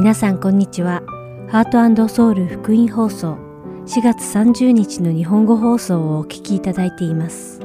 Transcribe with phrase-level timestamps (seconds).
[0.00, 1.02] 皆さんこんにちは。
[1.50, 3.36] ハートソウル福音放送
[3.84, 7.60] 4月30日の日本語放送をお聞きいただいています。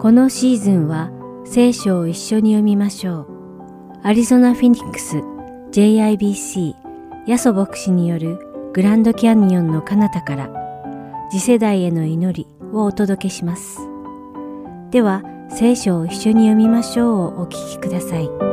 [0.00, 1.12] このシーズンは
[1.44, 3.26] 聖書を一緒に読みましょう。
[4.02, 5.18] アリゾナ・フィニックス
[5.70, 6.74] JIBC
[7.28, 8.40] ヤソ牧師による
[8.72, 10.50] グランドキャニオンの彼方から
[11.30, 13.78] 次世代への祈りをお届けします。
[14.90, 18.51] では聖書を一緒に読みましょうをお聞きください。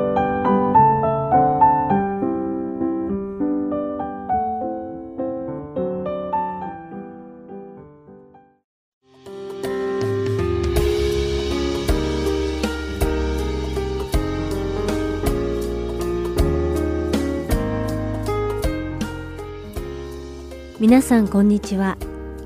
[20.89, 21.99] 皆さんこんにちは。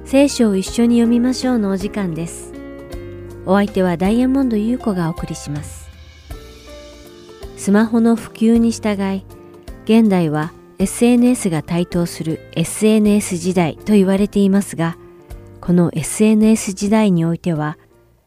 [0.04, 2.52] 聖書を一緒に読みましょうのお時間です。
[3.46, 5.90] お相手はダイヤモンド優子がお送りします。
[7.56, 9.24] スマホの普及に従い、
[9.86, 14.98] 現代は SNS が台頭する SNS 時代と言われていますが、
[15.62, 17.78] この SNS 時代においては、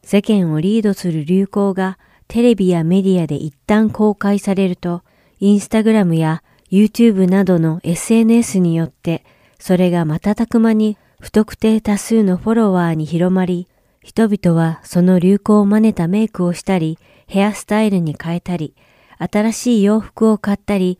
[0.01, 5.03] 世間をリードする流行がテレビやメディアで一旦公開されると、
[5.39, 9.23] インスタグラムや YouTube などの SNS によって
[9.59, 13.67] それが瞬く間に不特定多数のフォロワーに広まり、
[14.01, 18.73] 人々はその流行を真似たメイクをしたり、ヘアスタイルに変えたり、
[19.17, 20.99] 新しい洋服を買ったり、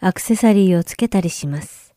[0.00, 1.92] アクセサリーをつけたりします。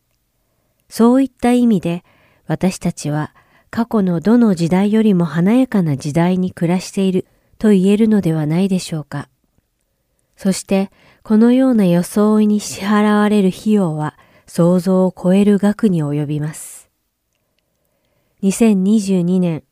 [0.89, 2.03] そういった意味で、
[2.47, 3.33] 私たちは
[3.69, 7.25] 過去のどの時代よりも華やかな時代に暮らしている
[7.57, 9.29] と言えるのではないでしょうか。
[10.35, 10.91] そして、
[11.23, 14.17] このような装いに支払われる費用は、
[14.53, 16.89] 想像を超える額に及びます。
[18.43, 19.63] 2022年、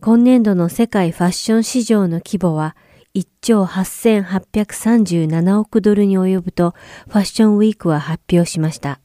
[0.00, 2.74] 今年度の世界ファッション市場の規模は
[3.14, 6.74] 1兆8837億ドルに及ぶと
[7.06, 8.98] ファッションウィークは発表しました。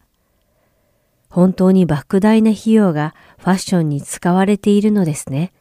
[1.30, 5.52] 本当に莫大な費用がファッションに使われているのですね。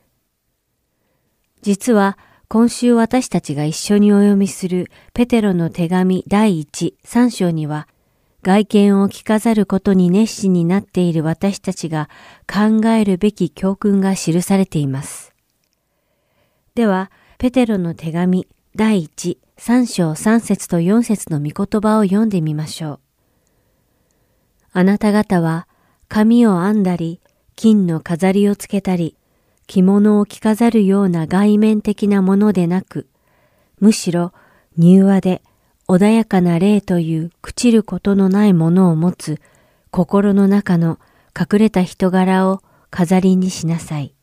[1.63, 2.17] 実は
[2.47, 7.89] 今週私たちが一緒にお読みするペテロの手紙第1、3章には
[8.43, 12.09] 外見を着飾ることに熱心になっている私たちが
[12.47, 15.35] 考えるべき教訓が記されています。
[16.75, 18.47] では、ペテロの手紙
[18.77, 23.01] 第1、3章3節と4節の御言葉を読んでみましょう。
[24.73, 25.67] あなた方は
[26.09, 27.21] 髪を編んだり、
[27.57, 29.17] 金の飾りをつけたり、
[29.67, 33.09] 着物を着飾るような外面的なものでなく、
[33.81, 34.33] むしろ
[34.79, 35.43] 柔和で
[35.91, 39.41] 穏やかな霊という朽ちることのないものを持つ
[39.91, 40.99] 心の中の
[41.35, 44.15] 隠れた人柄を飾りにしなさい。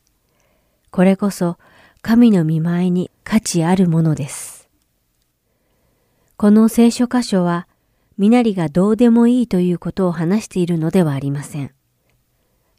[0.92, 1.58] これこそ
[2.04, 4.70] 神の見舞いに価値あるものです。
[6.38, 7.68] この聖書箇所は、
[8.18, 11.74] 身なりがどうでもいいということを話しているのではありません。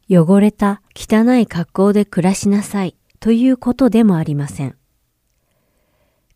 [0.09, 4.77] 汚れた汚い格好で暮らしなさいということでもありません。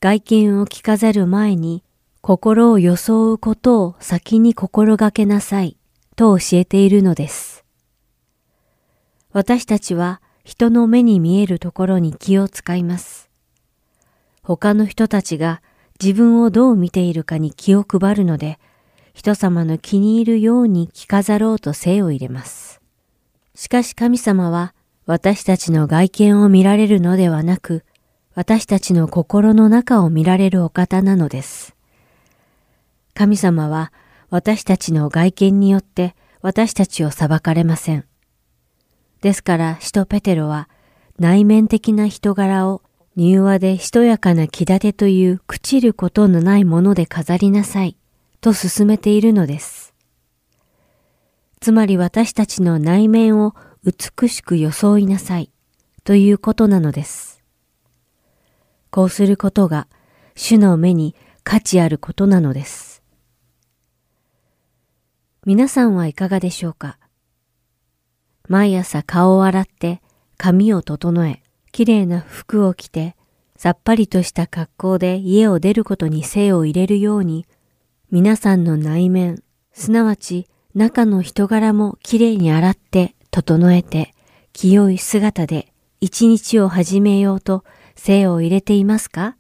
[0.02, 1.84] 外見を着飾る前に
[2.24, 5.76] 心を装うことを先に心がけなさい
[6.16, 7.66] と教えているのです。
[9.34, 13.32] 私たちは人の目に見えるところに気を使います。
[14.44, 15.64] 他の人たちが
[16.00, 18.60] 自分をどう見ているかに気を配るので、
[19.16, 22.82] 人様の気に入るように着飾ろうと精を入れます。
[23.56, 24.76] しかし神様は
[25.08, 27.84] 私たちの外見を見られるのではなく、
[28.36, 31.76] 私たちの心の中を見られるお方なのです。
[33.14, 33.92] 神様は
[34.30, 38.06] 私たちの外見によって私たちを裁かれません。
[39.22, 40.70] ですから使徒ペテロは
[41.20, 42.82] 内面的な人柄を
[43.18, 47.98] 柔和でしとやかな気立てという朽ちることのないもので飾りなさい
[48.40, 49.94] と進めているのです。
[51.60, 55.52] つまり私たちの内面を美しく装いなさい
[56.04, 57.44] ということなのです。
[58.90, 59.88] こうすることが
[60.36, 62.91] 主の目に価値あることなのです。
[65.44, 67.00] 皆さんはいかがでしょうか？
[68.48, 70.00] 毎朝顔を洗って
[70.38, 71.42] 髪を整え、
[71.72, 73.16] きれいな服を着て、
[73.56, 77.48] さっぱりとした格好で家を出ることに精を入れるように、
[78.12, 79.42] 皆さんの内面、
[79.74, 84.14] すなわち中の人柄もきれいに洗って整えて、
[84.54, 87.64] 清い姿で一日を始めようと
[87.96, 89.36] 精を入れていますか？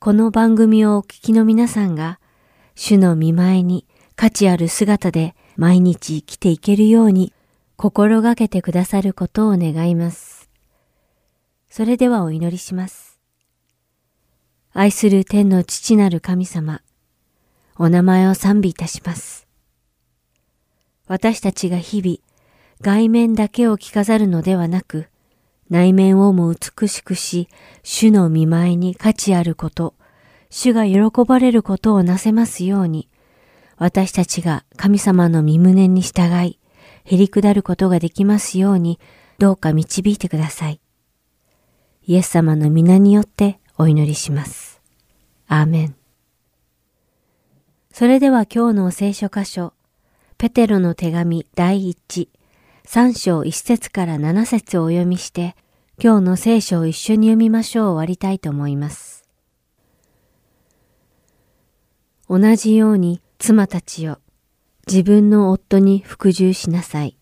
[0.00, 2.20] この番組をお聞きの皆さんが、
[2.74, 3.86] 主の見舞いに
[4.24, 7.34] 価値ある姿で毎日生きていけるように
[7.76, 10.48] 心がけてくださることを願います。
[11.68, 13.20] それではお祈りします。
[14.72, 16.80] 愛する天の父なる神様、
[17.76, 19.46] お名前を賛美いたします。
[21.06, 22.16] 私たちが日々、
[22.80, 25.08] 外面だけを着飾るのではなく、
[25.68, 27.50] 内面をも美しくし、
[27.82, 29.92] 主の見舞いに価値あること、
[30.48, 33.06] 主が喜ばれることをなせますように、
[33.84, 36.58] 私たちが神様の身胸に従い、
[37.04, 38.98] へり下ることができますように、
[39.36, 40.80] どうか導いてください。
[42.06, 44.80] イエス様の皆によってお祈りします。
[45.48, 45.96] アーメン。
[47.92, 49.74] それでは今日の聖書箇所、
[50.38, 52.30] ペテロの手紙第一、
[52.86, 55.56] 三章一節から七節をお読みして、
[56.02, 59.28] 今日の聖書を一緒に読みましょう終わりたいと思います。
[62.30, 64.20] 同じように妻たちよ、
[64.86, 67.18] 自分の夫に服従しなさい。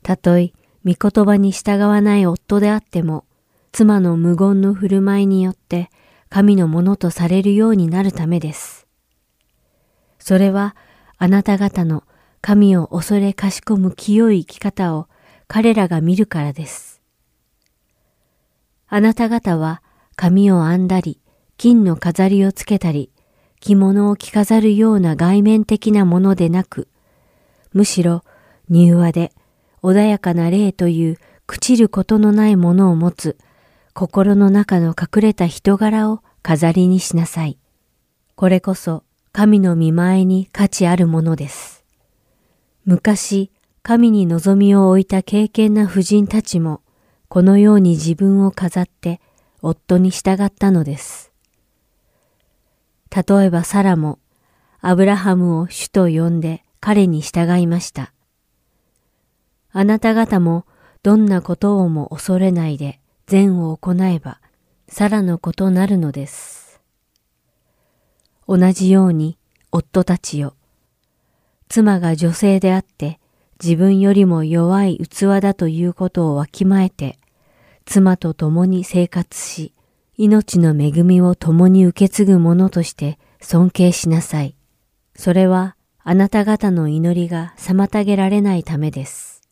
[0.00, 0.52] たとえ、
[0.86, 3.24] 御言葉に従わない夫であっても、
[3.72, 5.90] 妻の無言の振る舞いによって
[6.28, 8.86] 神のものとされるようになるためです。
[10.20, 10.76] それは
[11.18, 12.04] あなた方の
[12.40, 15.08] 神を恐れかしこむ清い生き方を
[15.48, 17.02] 彼らが見るからです。
[18.86, 19.82] あなた方は
[20.14, 21.20] 髪を編んだり、
[21.56, 23.10] 金の飾りをつけたり、
[23.64, 26.86] 着物を着飾るような外面的なものでなく、
[27.72, 28.22] むしろ
[28.68, 29.32] 柔和で
[29.82, 33.38] 穏やかな霊という朽ちることのないものを持つ
[33.94, 37.56] 心の中の隠れた人柄を飾りにしなさい。
[38.34, 39.02] これこそ
[39.32, 41.86] 神の見前に価値あるものです。
[42.84, 43.50] 昔、
[43.82, 46.82] 神に望みを置いた敬虔な婦人たちも、
[47.28, 49.22] このように自分を飾って
[49.62, 51.33] 夫に従ったのです。
[53.10, 54.18] 例えばサラも、
[54.80, 58.12] アブラハムを主と呼んで彼に従いました。
[59.72, 60.66] あなた方も
[61.02, 64.40] どんなことをも恐れないで善を行えば、
[64.88, 66.80] さらのことなるのです。
[68.46, 69.38] 同じように、
[69.72, 70.54] 夫たちよ。
[71.68, 73.18] 妻が女性であって、
[73.62, 77.18] 自分よりも弱い器だということをわきまえて、
[77.84, 79.73] 妻と共に生活し、
[80.16, 84.56] 命の恵みを共に受け継ぐ者として尊敬しなさい。
[85.16, 89.42] それはあなた方の祈りが妨げられないためです。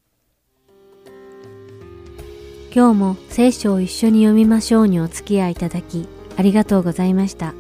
[2.75, 7.55] 今日も聖書を一緒に読みましょうにお付き合いいただきありがとうございました。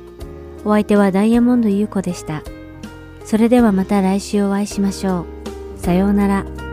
[0.64, 2.42] お相手はダイヤモンド優子でした。
[3.24, 5.26] それではまた来週お会いしましょ
[5.76, 5.78] う。
[5.78, 6.71] さようなら。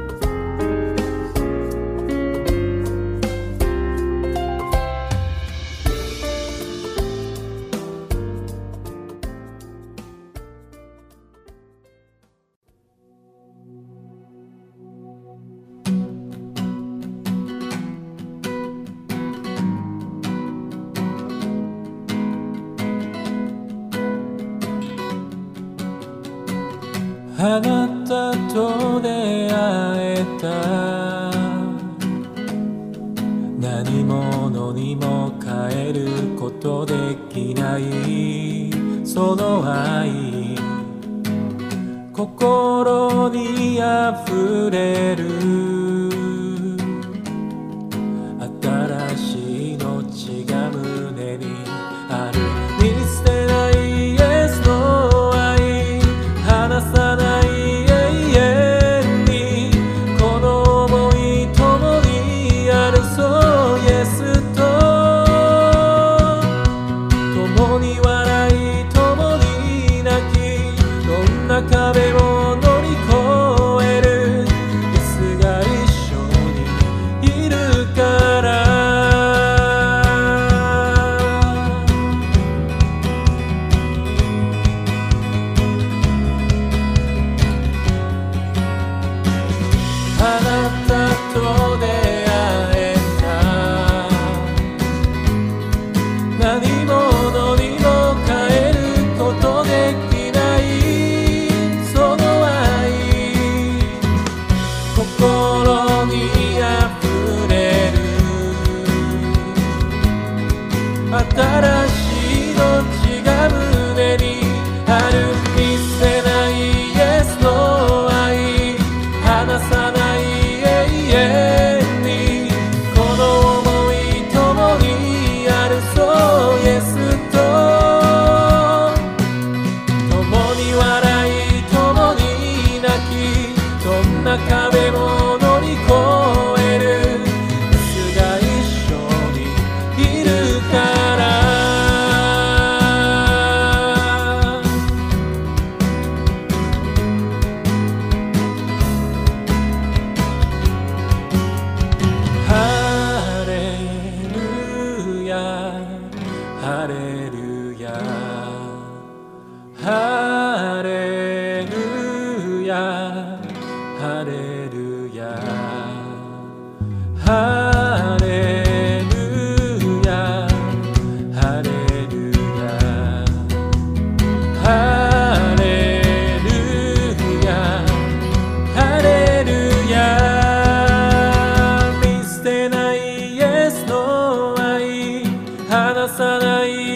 [186.18, 186.89] 離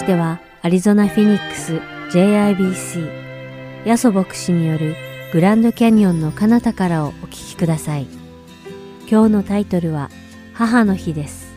[0.00, 1.74] しては、アリゾナ・フィニックス
[2.16, 4.96] JIBC ヤソ牧師による
[5.30, 8.06] グランドキャニオンの彼方からをお聞きください。
[9.10, 10.08] 今日のタイトルは
[10.54, 11.52] 母の日です。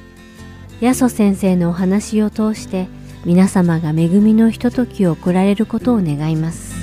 [0.81, 2.87] ヤソ先生のお話を通して
[3.23, 6.75] 皆様が恵みのひとときを送られることを願います。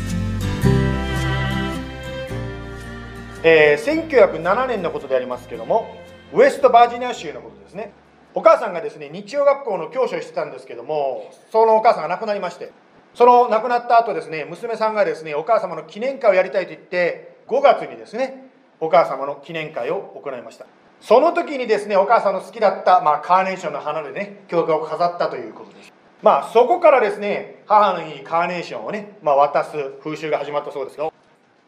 [3.43, 5.95] えー1907年のことでありますけども
[6.33, 7.93] ウエストバージニア州のことですね
[8.35, 12.73] お母さんがですね日曜学校の教師をしてたんですけどもそのお母さんが亡くなりまして
[13.15, 20.67] その亡くなった後ですね娘さんがですねお母様の記念会をやりたいと言って5月にですねお母様の記念会を行いました。
[21.01, 25.93] その時にですねお母さんの好きだった、まあ、カーネーションの花でね教会を飾ったということです。
[26.23, 29.71] まあそこからですね母の日にカーネーションをね、まあ、渡す
[30.03, 31.13] 風習が始まったそうですよ。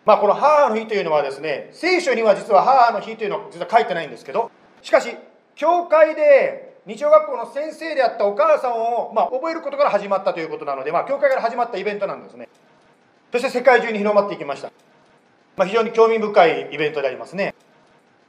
[0.05, 4.51] まあ、この母の日というのはですね聖書には実は母の日というのは実は書いてないんですけど
[4.83, 5.17] しかし
[5.55, 12.49] 教会で日曜学校の先生であったお母さんを、まあ、覚えることから始まったということなので、まあ、教会から始まったイベントなんですね。
[13.31, 14.73] そして世界中に広まっていきました、
[15.57, 17.55] まあ、非常に興味深いイベントでありますね。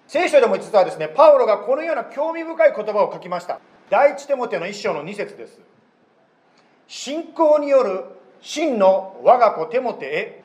[0.07, 3.59] 聖書でも実はですねパウロがこのような興味深い言葉を書きました。
[3.89, 5.59] 第一テモテの一章の2節です。
[6.87, 8.03] 信仰による
[8.41, 10.43] 真の我が子テモテへ。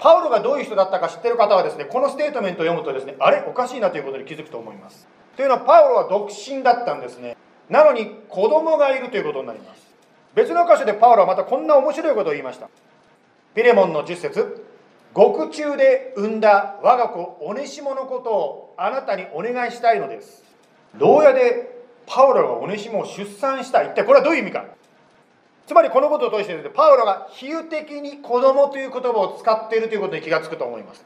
[0.00, 5.06] パウロがどういう人だったか知ってる方はですねこのステートメントを読むとですねあれおかしいなということに気づくと思います。
[5.36, 7.36] というのはパウロは独身だったんですね。
[7.68, 9.84] なのに子供がいるということになります。
[10.34, 12.68] 別の箇所でパウロはまたこんな面白いことを言いました。
[13.54, 14.64] ピレモンの10節。
[15.12, 20.42] 獄中で産んだ我が子オネシモのことをあなたにお願いしたいのです。
[20.98, 24.64] 牢屋でパウロがオネシモを出産した一体これはどういう意味か。
[25.66, 31.04] つまりこのことを通してですねパウロが比喩的に子供という言葉を使っているということに気がつくと思います。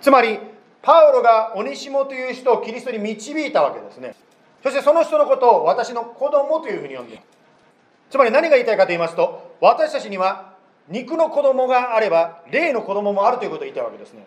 [0.00, 0.40] つまり
[0.82, 4.14] パウロがオネシモという人をキリストに導いたわけですね。
[4.62, 7.22] そしてその人のことを私の子供というふうに呼んでいる。
[8.10, 10.52] つまり何が言いたいかと言いますと私たちには
[10.88, 14.26] 肉の子供があれば霊の子供もあるということを言いたいわけですね。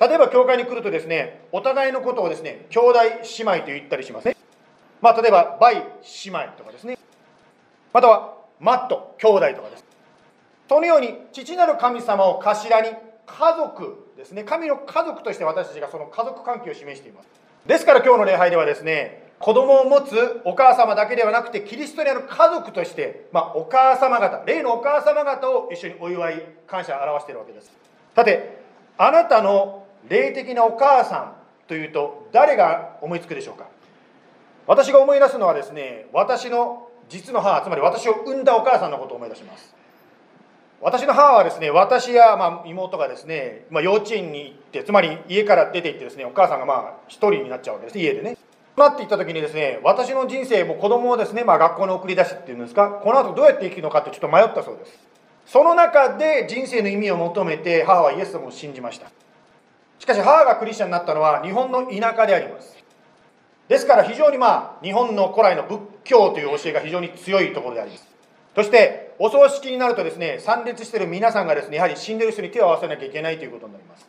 [0.00, 2.98] 例えば教会に来るとですねお互いのことをですね兄弟
[3.38, 4.36] 姉妹と言ったりしますね。
[5.02, 6.98] まあ例えばバイ姉妹とかですね。
[7.92, 9.84] またはマット兄弟とかです。
[10.68, 12.88] そのように父なる神様を頭に
[13.38, 14.44] 家族ですね。
[14.44, 17.28] 神の家族として私たちがその家族関係を示しています。
[17.66, 27.70] ですから今日の礼拝ではですね子供を持つお母様だけではなくてキリストにある家族として、まあ、お母様方霊のお母様方を一緒にお祝い感謝を表しているわけです。
[28.14, 28.60] さて
[28.98, 31.32] あなたの霊的なお母さん
[31.68, 33.66] というと誰が思いつくでしょうか？
[34.66, 39.74] 私が思い出すのはですね私の実の母つまり私を産んだお母さんのことを思い出します。
[40.82, 48.38] 私の母はですね私やま妹がですね、まあ、幼稚園に行ってつまり家から出て行ってですねお母さんがまあ一人になっちゃうわけです家でね。
[48.76, 54.98] なっていった時にですね私の人生も子供をですね、まあ、学校に送り出しっていうんですかこの後どうやって生きるのかってちょっと迷ったそうです。
[55.44, 59.10] その中で人生の意味を求めて母はイエス様を信じました。
[59.98, 62.82] しかし母がクリスチャンになったのは日本の田舎であります。
[63.68, 68.09] ですから非常にまあ日本の古来の仏教という教えが非常に強いところであります。
[68.54, 74.06] そしてお葬式になるとですね参列している皆さんがですねやはり死んでる人に手を合わせなきゃいけないということになります。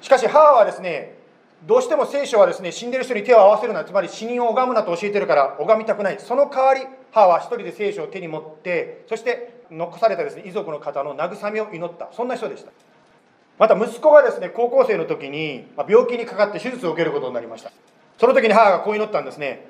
[0.00, 1.16] しかし母はですね
[1.64, 6.18] どうしても聖書はですね死んでる人に手を合わせるなつまり死人を拝むなと教えてるから拝みたくない。
[6.18, 6.80] その代わり
[7.12, 12.08] 母は一人で聖書を手に持ってそして残されたですね遺族の方の慰めを祈った。
[12.12, 12.72] そんな人でした。
[13.58, 17.70] また息子がですね高校生の時に病気にかかって手術を受けることになりました。
[18.18, 19.66] その時に母がこう祈ったんですね。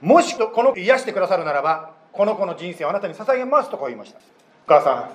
[0.00, 4.18] もしこの子癒してくださるならばこの子の人生をあなたに捧げますとこう言いました。
[4.18, 5.10] お母さん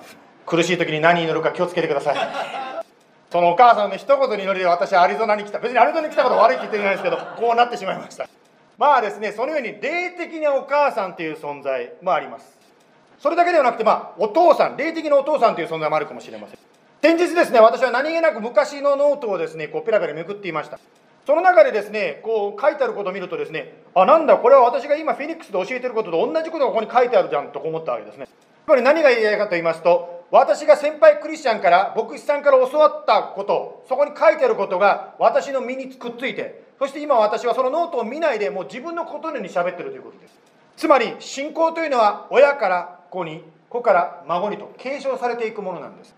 [0.46, 2.16] 苦しい時に何祈るか気をつけてください。
[3.30, 5.58] そのお母さんの一言に祈りで私はアリゾナに来た。
[5.58, 8.26] 別にアリゾナに来たこと悪いって言ってないですけどこうなってしまいました。
[8.76, 12.58] まあですねそのように霊的なお母さんという存在もあります。
[13.20, 16.58] それだけではなくてまあお父さん霊的なお父さんという存在もあるかもしれません。
[17.00, 20.80] 先日ですね私は何気なく昔のノートをですねこうペラペラめくっていました。
[21.28, 28.26] その中でですねこう書いてあることを見るとですねあなんだこれは私が今フェニックスで教えてることと同じことがここに書いてあるじゃんと思ったわけですね。
[28.64, 40.34] つまり何が言いたいかと言いますと私が先輩クリスチャンから牧師さんから教わったことそこに書いてあることが私の身にくっついてそして今私はそのノートを見ないでもう自分のことのように喋ってるということです。
[40.78, 46.16] つまり信仰というのは親から子に子から孫にと継承されていくものなんです。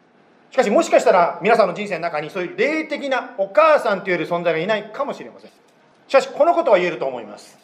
[0.50, 5.50] しかしもしかしたら皆さんの人生の中にそういう霊的なお母さんという存在がいないかもしれません。
[6.08, 7.56] しかしこのことは言えると思います。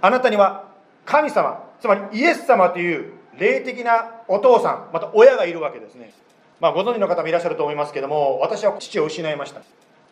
[0.00, 0.64] あなたには
[1.04, 6.12] 神様つまりイエス様という霊的なお父さんまた親がいるわけですね。
[6.60, 9.60] まあご存知の方もいらっしゃると思いますけども私は父を失いました。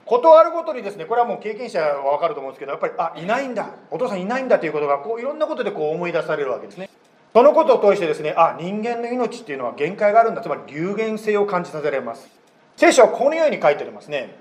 [0.05, 6.91] ことあるごとにですねこれはもう経験者は分かると思うんですけどやっぱりあいないんだお父さんいないんだということがこういろんなことでこう思い出されるわけですね。
[7.39, 10.41] そのことを通してですねあ人間の命っていうのは限界があるんだ。
[10.41, 12.29] つまり有限性を感じさせられます。
[12.77, 14.35] 聖書はこのように書いてありますね。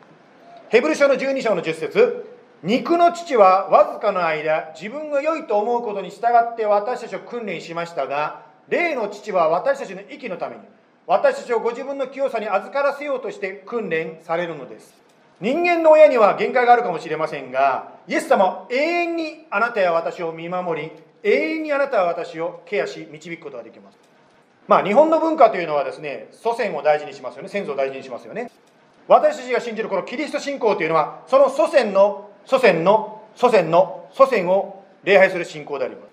[0.69, 2.26] ヘブル書の12章の10節。
[2.63, 10.63] 肉の父はわずかの間自分が良いと思うことに従って私たちを訓練しましたが霊の父は私たちの息のために
[11.06, 14.95] 私たちをご自分の清さに預からせようとして訓練されるのです。
[15.39, 20.91] 人間の親には限界があるかもしれませんがイエス様は永遠にあなたや私を見守り
[21.23, 23.97] 永遠にあなたは私をケアし導くことができます。
[24.67, 27.49] まあ日本の文化というのはですね祖先を大事にしますよね。
[27.49, 28.51] 先祖を大事にしますよね。
[29.08, 36.08] 私たちが信じるこのキリスト信仰というのはその祖先の祖先の祖先の祖先を礼拝する信仰であります。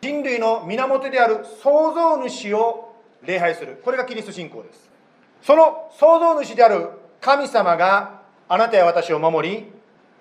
[0.00, 3.80] 人類の源である創造主を礼拝する。
[3.84, 4.90] これがキリスト信仰です。
[5.42, 9.72] その創造主である神様があなたや私を守り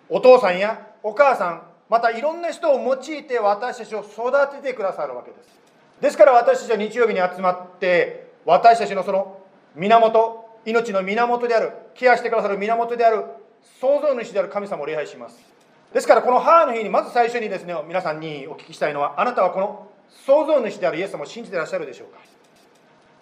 [0.09, 5.59] お父さんやお母さんまたいろんな人を用いて私たちを育ててくださるわけです。
[6.01, 9.39] ですから私たちは日曜日に集まって私たちのその
[9.75, 13.23] 源命の源であるケアしてくださる源である
[13.79, 15.39] 創造主である神様を礼拝します。
[15.93, 19.87] ですからこの母の日にまず最初にですね皆さんにお聞きしたいのはあなたはこの
[20.25, 22.19] 創造主であるイエス様を信じていらっしゃるでしょうか。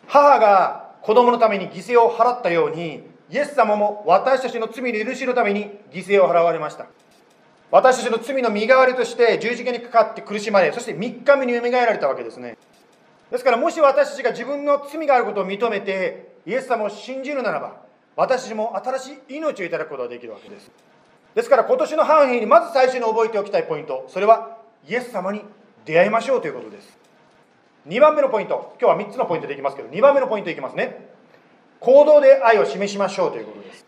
[0.07, 6.87] 母が子供のために犠牲を払ったようにイエス様も私たちの罪の許しのために犠牲を払われました。
[7.73, 12.55] 私たちの罪の身代わりとして十字架にかかって苦しまれそして3日目によみがえられたわけですね。
[13.31, 17.81] ですからもし私たちが自分の罪があることを認めてイエス様を信じるならば
[18.15, 20.69] 私たちも新しい命をいただくことができるわけです。
[21.33, 25.41] ですから今年のハーにまず最初に覚えておきたいポイントそれはイエス様に
[25.83, 26.95] 出会いましょうということです。
[27.87, 31.09] 2番目のポイント今日は3つのポイントでいきますけど2番目のポイントいきますね。
[31.79, 33.82] 行動で愛を示しましょうということです。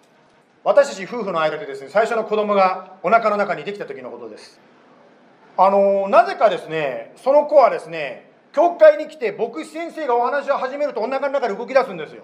[0.65, 4.59] 私たち夫婦の間でですね最初の子供がお腹の中にできた時のことです。
[5.57, 12.23] あのなぜかですねその子はですね教会に来て牧師先生がお話を始めるとお腹の中で動き出すんですよ。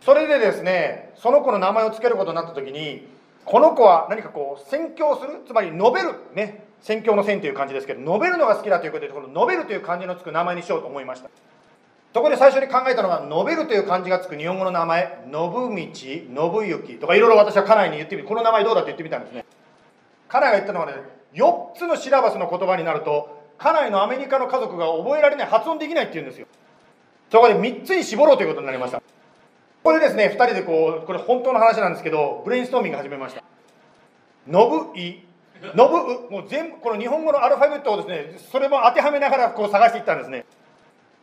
[0.00, 3.06] それでですねその子の名前を付けることになった時に
[3.44, 5.42] この子は何かこう宣教する？
[5.46, 6.14] つまり述べる？
[6.34, 6.64] ね。
[6.80, 11.28] 宣教の線という感じですけど述べるのが好きだということでこの述べるという漢字のつく名前にしようと思いました。
[12.14, 19.44] そこで最初に考えたのが述べるという漢字がつく日本語の名前信道信行とかいろいろ私は家内に言ってみてこの名前どうだって言ってみたんですね。
[20.28, 20.94] 家内が言ったのはね
[21.34, 26.46] 4つのシラバスの言葉になると家内のアメリカの家族が覚えられない発音できないって言うんですよ。
[27.30, 28.98] そこで3つに絞ろうということになりました。
[28.98, 29.04] こ
[29.84, 33.42] こでですね2人でこうこれ本当の話なんですけどブレインストーミング始めました
[34.46, 35.24] 「のぶい」
[35.74, 40.44] 「のぶう」もう全部この日本語のアルファベットをですねそれも当てはめながらこう探していったんですね。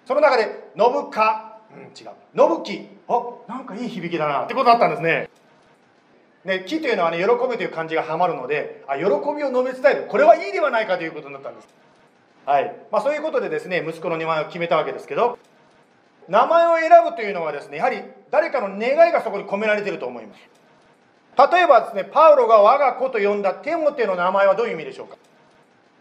[0.09, 5.29] その中で「のぶか」うん違う「のぶき」あなんかいい響きだなってことだったんですね
[6.45, 9.13] ね、木というのはね、喜ぶという漢字がはまるので、あ、喜びを
[9.51, 10.07] 述べ伝える。
[10.07, 11.67] これはいいではないかということになったんです。
[12.45, 12.73] はい。
[12.91, 15.37] まあそういうことでですね、息子の名前を決めたわけですけど、
[16.29, 25.17] 名前を選ぶというのはですねやはり誰かの願いがそこに込められていると思います例えばですねパウロが我が子と呼んだテモテの名前はどういう意味でしょうか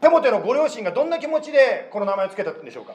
[0.00, 2.94] テモテのご両親がどんな気持ちでこの名前を付けたんでしょうか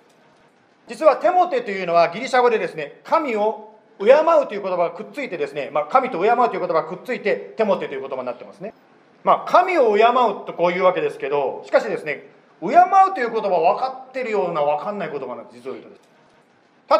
[0.88, 8.74] 実はテモテというのはギリシャ語でですね神を敬うという言葉がくっついてですね、まあ、神と敬うという言葉がくっついてテモテという言葉になってますね。
[9.24, 12.28] まあ神を敬うとこういうわけですけどしかしですね
[12.60, 16.02] 敬うという言葉は分かってるような分かんない言葉なんです実を言うとです。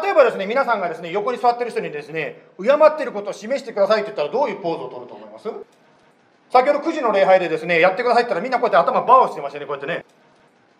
[0.02, 5.48] 例えばですね皆さんがですね横に座ってる人にですね敬ってることを示してくださいって言ったらどういうポーズを取ると思います？
[6.50, 10.04] 先ほど9時の礼拝でですねやってくださいって言ったらみんなこうやって頭バーをしてましたねこうやってね。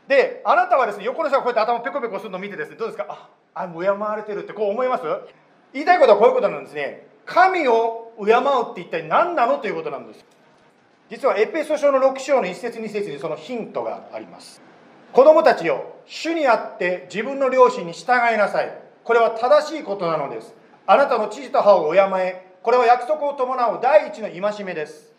[0.09, 3.07] であなたはですね横の人がこうやって頭ペコペコするのを見てですねどうですか？
[3.09, 5.05] ああ敬われてるってこう思います？
[5.73, 7.07] 言いたいことはこういうことなんですね。
[7.27, 10.25] 神を敬うって一体何なのということなんです。
[11.11, 14.61] 実はエペソ書の6章の1節2節にそのヒントがあります。
[15.13, 18.79] 子供たちよ主にあって自分の両親に従いなさい。
[19.05, 20.55] これは正しいことなのです。
[20.87, 25.13] あなたの父と母を敬えこれは約束を伴う第一の戒めです。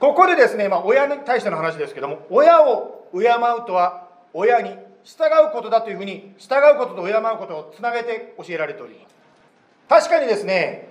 [0.00, 4.70] ここでですね、まあ、親に対しての話ですけども親を敬うとは親に
[5.04, 8.94] 従うことだというふうに従うことと敬うことをつなげて教えられており
[9.88, 10.88] ます確かにですね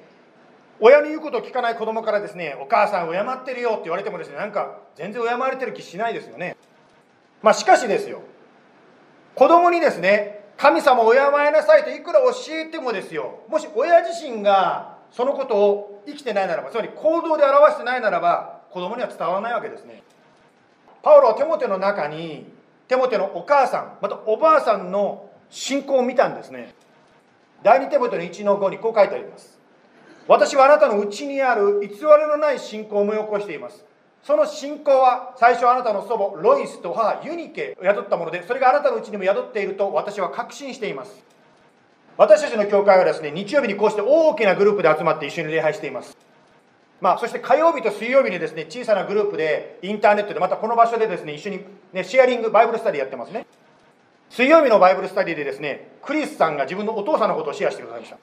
[0.80, 6.56] 親の言うことを聞かない子供からですねお母さん敬ってるよって言われてもですねなんか全然敬われてる気しないですよね。
[7.42, 8.22] まあしかしですよ
[9.36, 20.04] 子供にですね神様を敬いなさいといくら教えてもですよもし親自身がそのことを生きてないならばつまり行動で表してないならば子供には伝わらないわけですね。
[21.08, 22.44] パウロはテモテの中に
[22.90, 26.76] テモテのお母さんまたおばあさんの信仰を見たんですね。
[27.64, 29.58] 第二テモテの1の5にこう書いてあります。
[30.28, 33.86] 私はあなたのうちにある偽りのない信仰を思い起こしています。
[34.22, 41.24] その信仰は最初あなたの祖母ロイスと母ユニケを宿ったものでそれがあなたのうちにも宿っていると私は確信しています。
[42.18, 46.18] 私たちの教会はですね日曜日にこうして大きなグループで集まって一緒に礼拝しています。
[47.00, 51.60] まあ、そして火曜日と水曜日にですね小さなグループでインターネットでまたこの場所でですね一緒に、
[51.94, 53.46] ね、シェアリングバイブルスタディやってますね。
[54.30, 58.18] 水曜日のバイブルスタディでですねクリスさんが自分のお父さんのことをシェアしてくださいました。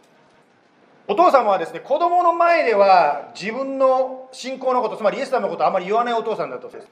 [1.07, 6.89] お父様はですね子供の前では自分の信仰のことつまりイエス様のことをあまり言わないお父さんだったそうです。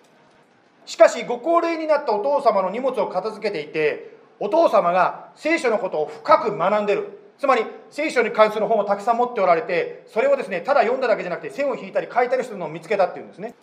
[0.84, 7.21] しかしご高齢になったお父様の荷物を片付けていてお父様が聖書のことを深く学んでる。
[7.38, 13.54] つまり聖書に関する本をたくさん持っておられてそれをですねただ読んだだけじゃなくて線を引いたり書いたりするのを見つけたっていうんですね。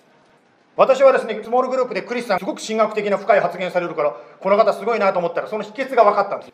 [0.75, 6.53] 私はですねスモールグループでクリスさんすごく神学的な深い発言されるからこの方すごいなと思ったらその秘訣が分かったんです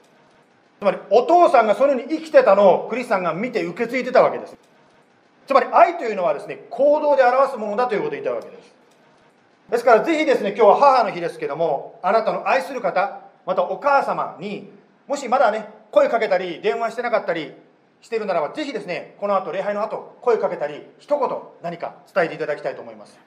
[0.80, 4.58] つまりお父さんがそのように生きてたのをクリスさんが見て受け継いでたわけです。
[5.48, 8.76] つまり愛というのはですね行動で表すものだということを言ったわけです。
[9.70, 14.70] ですからぜひですね今日は母の日ですけどもあなたの愛する方またお母様に
[15.08, 17.54] もしまだね声かけたり電話してなかったり
[18.02, 21.30] してるならばぜひですねこの後礼拝の後声かけたり一言
[21.64, 23.18] 何か伝えていただきたいと思います。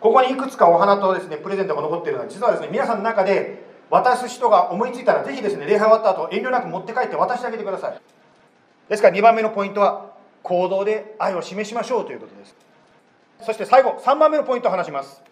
[0.00, 8.00] ここにいくつかお花とですねプレゼントが残っているので実はですね皆さんの中で渡す人が思いついたらぜひですね礼拝終わった後遠慮なく持って帰って渡してあげてください。
[8.88, 12.54] ですから2番目のポイントは行動で愛を示しましょうということです。
[13.40, 15.22] そして最後3番目のポイントを話します。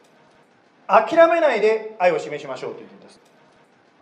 [0.88, 3.20] 諦めないで愛を示しましょうということです。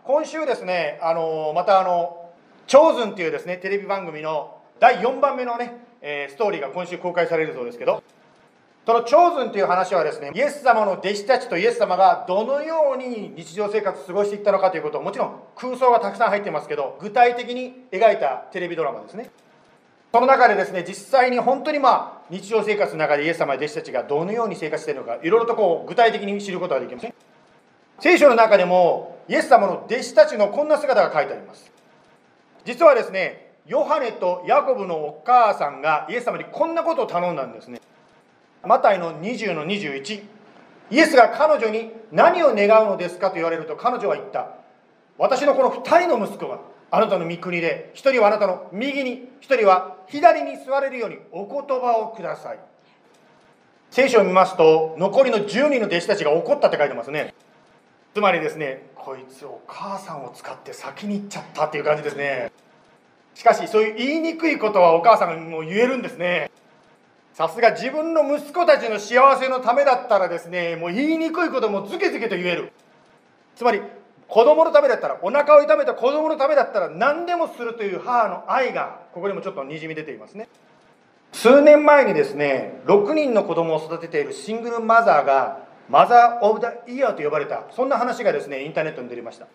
[0.03, 2.21] 今週ですねあのまたあの
[2.67, 8.03] 「チョーズン」というですねテレビ番組の第4番目のね、えー、ストーリーが今週公開されるそうですけど
[8.85, 19.31] そのチョーズンという話はですねイエス様の弟子たちとイエス様がどのように日常生活を過ごしていったのかということをもちろん空想がたくさん入ってますけど具体的に描いたテレビドラマですね。
[20.11, 27.13] その中でですね実際に本当にまあ日常生活の中でイエス様や弟子たちがどのように生活しているのかいろいろとこう具体的に知ることができますね。
[27.99, 31.74] 聖書の中でもイエス様の弟子たちのこんな姿が書いてあります。
[32.65, 37.81] 実はですねヨハネとヤコブのお母さんがイエス様にこんなことを頼んだんですね。
[38.63, 40.23] マタイの20の21
[40.91, 44.51] イエスが彼女に何を願うのですかと言われると彼女は言った。
[45.17, 46.59] 私のこの2人の息子が
[46.91, 52.59] あなたの御国で1人はあなたの右に1人は左に座れるようにお言葉をください。
[53.89, 57.33] 聖書を見ますと残りの10人の弟子たちが怒ったって書いてますね。
[58.15, 62.49] つまりですねこいつお母さんを使って先に行っちゃったっていう感じですね。
[63.33, 66.49] しかしそういう言いにくいことはお母さんも言えるんですね。
[67.33, 72.71] さすが自分の息子たちの幸せのためだったらですねもう言いにくいこともズケズケと言える。
[73.57, 73.81] つまり
[74.29, 80.47] 子供のためだったらお腹を痛めた子供のためだったら何でもするという母の愛がここにもちょっとにじみ出ていますね。
[81.33, 89.47] 数年前にですね6人の子供を育てているシングルマザーがマザー・オブ・ザ・イヤーと呼ばれたそんな話がですねインターネットに出ました。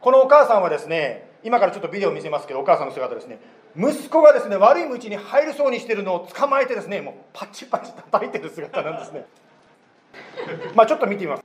[0.00, 3.38] このお母さんはですね今からちょっとビデオ見せますけどお母さんの姿ですね。
[3.76, 9.26] 息子がですね悪い道に入るそうにしてるのを捕まえてですねもうパチパチ叩いてる姿なんですね。
[10.74, 11.44] まあちょっと見てみます。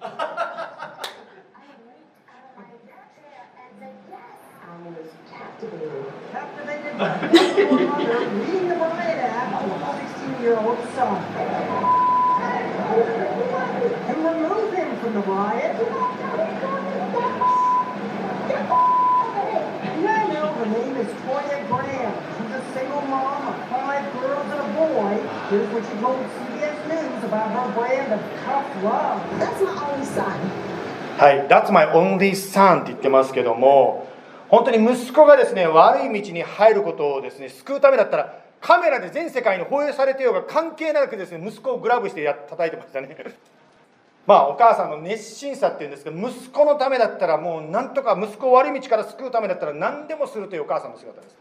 [12.96, 15.76] You will lose him from the riot.
[20.00, 20.46] Yeah, I know.
[20.56, 22.14] Her name is Toya Graham.
[22.38, 25.20] She's a single mom of five girls and a boy.
[25.50, 29.20] Here's what she told CBS News about her brand of tough love.
[29.40, 30.40] That's my only son.
[31.18, 34.06] はい、That's my only son って言ってますけども、
[34.48, 43.16] 本当に息子がですね、悪い道に入ることをですね、救うためだったら、カメラで全世界に放映されてようが関係なくですね、息子をグラブしてや叩いてましたね。
[44.26, 51.36] まあ、お母さんの熱心さっていうんですけど、息子のためだったら、もうなんとか息子を悪い道から救うためだったら、何でもするというお母さんの姿です。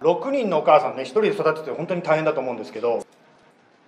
[0.00, 3.00] 6人のお母さんね、1人で育てて本当に大変だと思うんですけど、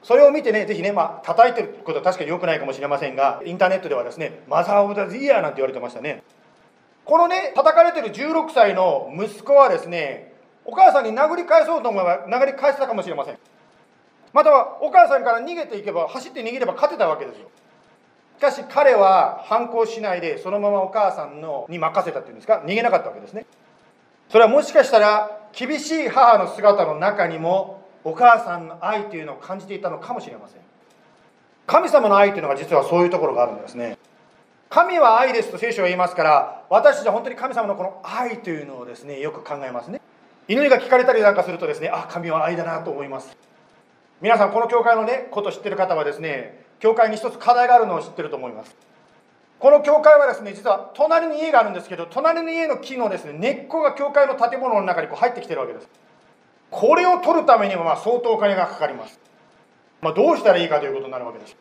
[0.02, 6.22] それを見てね、ぜひね、まあ、叩いてることは確かに良くないかもしれませんが、インターネットではですね、マザー・オブ・ザ・イヤーなんて言われてましたね。
[7.06, 10.29] このね、叩かれてる16歳の息子はですね、
[10.64, 13.38] お母さんに殴り返そうと思えば殴り返せたかもしれません。
[14.32, 17.48] または、お母さんから逃げていけば、走って逃げれば勝てたわけですよ。
[18.38, 23.46] しかし彼は反抗しないで、そのままお母さんのに任せたっていうんですか、逃げなかったわけですね。
[24.28, 30.60] それはもしかしたら、厳しい母の姿の中にも、お母さんの愛というのを感じていたのかもしれません
[31.66, 33.98] 神様の愛というのが実はそういうところがあるんですね
[34.68, 40.00] 神は愛ですと聖書は言いますから私たちは本当に神様のこの愛というのをですねよく考えますね
[40.50, 43.36] 祈りが聞かれたりなんかするとですねあ神は愛だなと思います。
[44.20, 48.74] 皆さんこの教会のねこと知ってる方はですね教会に一つ課題があるのを知ってると思います。
[49.60, 55.88] この教会はですね実は隣に家があるんですけど隣の家の木のですね根っこが教会の建物の中にこう入ってきてるわけです。
[56.68, 59.20] これを取るためにはま相当お金がかかります、
[60.00, 61.56] まあ、どうしたらいいかということになるわけです。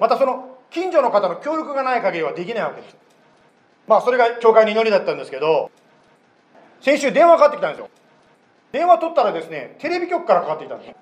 [0.00, 2.96] またその近所の方の協力がない限りはできないわけです。
[3.86, 5.70] まあそれが教会の祈りだったんですけど
[6.80, 7.90] 先週電話かかってきたんですよ。
[8.72, 10.92] 電話取ったらですねテレビ局からかかってきたんです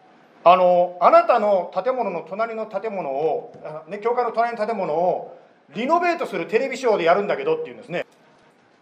[0.44, 3.52] あのあなたの建物の隣の建物を、
[3.88, 5.37] ね、教会の隣の建物を
[5.74, 8.07] リノベートするテレビショーでやるんだけどっていうんですね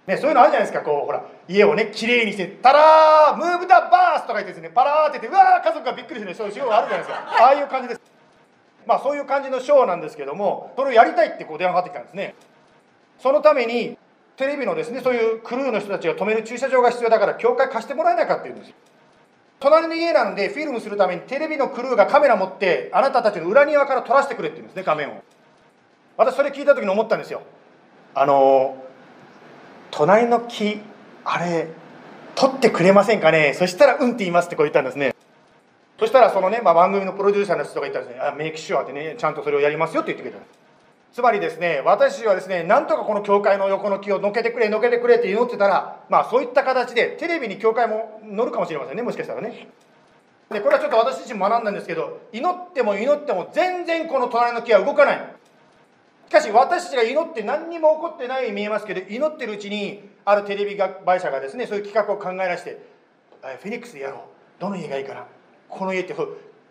[0.07, 7.25] ね、そういうのあるじゃないですか、こう、ほら、家をね、きれいにして、タラー、ムーブダバースとか言ってですね、パラーって言って、うわー、家族がびっくりするね、そういうショーがあるじゃないですか。
[7.43, 8.01] ああいう感じです。
[8.87, 12.35] まあ、そういう感じのショーなんですけども、それをやりたいってこう電話かかってきたんですね。
[13.19, 13.97] そのために、
[14.37, 18.75] テレビのですね、そういうクルーの人たちが止める駐車場が必要だから、教会貸してもらえないかって言うんですよ。
[19.61, 25.23] 隣の家なんで、フィルムするためにテレビのクルーがカメラ持って、あなたたちの裏庭から撮らせてくれって言うんですね、画面を。
[26.17, 27.43] 私、それ聞いた時に思ったんですよ。
[28.17, 28.77] あの
[29.91, 30.81] 隣の木
[31.25, 31.67] あれ
[32.37, 33.55] 取ってくれませんかね？
[33.55, 35.17] そしたらうんって言いますってこう言ったんですね
[35.99, 40.59] そしたらそのね、まあ、番組のプロデューサーの人が言ったんですね「あメイクシュア」ってねちゃんとそれをやりますよって言ってくれたんです
[41.15, 49.69] つまりですね私はですねなんとかこの教会の横の木をのけてくれのけてくれって祈ってたらまあそういった形でテレビに教会も乗るかもしれませんねもしかしたらね。
[50.51, 55.35] でこれはちょっと私自身学んだんですけど祈っても祈っても全然この隣の木は動かない。
[56.29, 62.83] しかし私たちが祈って何にも起こってないように見えますけど祈ってるうちにあるテレビ会社がですねそういう企画を考え出して
[63.63, 64.21] フェニックスでやろう。
[64.61, 65.27] どの家がいいかな。
[65.69, 66.13] この家って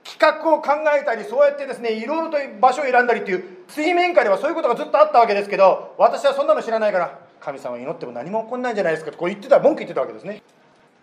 [0.04, 10.42] 企画を考えたりそうやってですねいろいろと場所を選んだりっていう水面下ではそういうことがずっとあったわけですけど私はそんなの知らないから神様祈っても何も起こんないんじゃないですかとこう言ってた文句言ってたわけですね。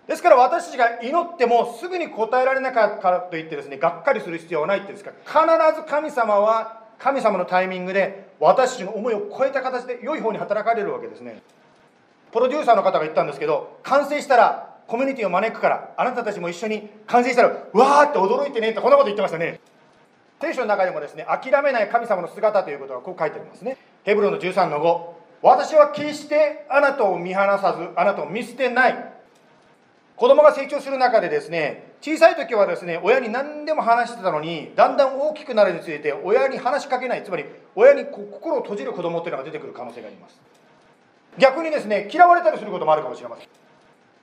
[0.07, 5.13] ですから私たちが祈ってもすぐに答えられなかったからといってですねがっかりする必要はないってですか。
[5.25, 11.43] 必ず神様は神様のタイミングで私たちの思いを超えた形で良い方に働かれるわけですね。
[12.33, 19.61] プロデューサーの方が言ったんですけど完成したらコミュニティを招くからあなたたちも一緒に完成したらわーって驚いてねってこんなこと言ってましたね。
[20.41, 23.77] 聖書の中でもですね諦めない神様の姿ということがこう書いてありますね。
[24.03, 29.15] ヘブルの13の5私は決してあなたを見放さずあなたを見捨てない。
[30.17, 37.23] 子供が成長する中でですね小さい時はですね親に何でも話してたのにだんだん大きくなるにつれて親に話しかけない。
[37.23, 37.45] つまり
[37.77, 40.41] 親に心を閉じる子供っていうのが出てくる可能性があります。
[41.39, 43.60] 逆にですね嫌われたりすることもあるかもしれません。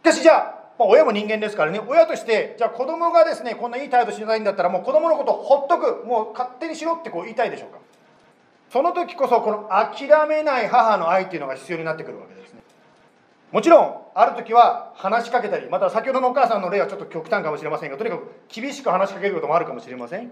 [0.04, 0.42] かしじゃあ、
[0.80, 1.82] まあ、親も人間ですからね。
[1.88, 7.80] 親としてじゃあ子供がですねこんないい態度しないんだったらもう子供のことほっとくもう勝手にしろってこう言いたいでしょうか。
[8.70, 12.62] その時こそこの諦めない母の愛っていうのが必要になってくるわけですね。
[13.52, 20.32] もちろんある時は話しかけたりまた先ほどのお母さんの例はちょっと極端かもしれませんがとにかく厳しく話しかけることもあるかもしれません。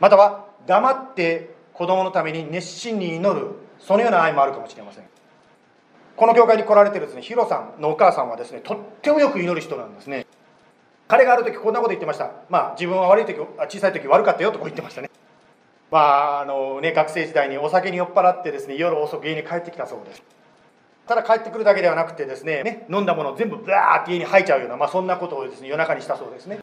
[0.00, 5.04] または黙って子供のために熱心に祈るそのような愛もあるかもしれません。
[6.20, 10.26] この教会に来られてるですねヒロさんのお母さんはですねとってもよく祈る人なんですね。
[11.08, 12.30] 彼がある時こんなこと言ってました。
[12.50, 15.10] まあ自分は悪い時小さい時悪かったよとこう言ってましたね。
[15.90, 20.22] まああのね学生時代にお酒に酔っ払ってですね夜遅く家に帰ってきたそうです。
[21.06, 26.60] ただ帰ってくるだけではなくてですねね飲んだものを全部バーって家に吐いちゃうような、まあ、そんなことをですね夜中にしたそうですね。